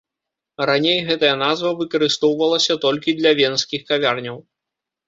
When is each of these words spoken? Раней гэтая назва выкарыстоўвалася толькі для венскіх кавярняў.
Раней 0.69 0.99
гэтая 1.09 1.31
назва 1.43 1.75
выкарыстоўвалася 1.83 2.81
толькі 2.87 3.17
для 3.21 3.31
венскіх 3.43 3.81
кавярняў. 3.93 4.37